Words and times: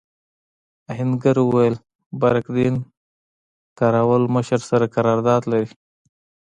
آهنګر 0.91 1.37
وویل 1.41 1.75
بارک 2.21 2.45
دین 2.57 2.75
قراوول 3.77 4.23
مشر 4.35 4.59
سره 4.69 4.85
قرارداد 4.95 5.41
لري. 5.51 5.67